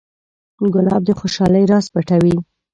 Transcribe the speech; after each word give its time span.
ګلاب 0.73 1.01
د 1.05 1.09
خوشحالۍ 1.19 1.63
راز 1.71 1.85
پټوي. 1.93 2.35